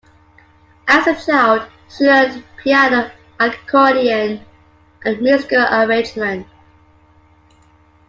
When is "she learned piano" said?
1.87-3.11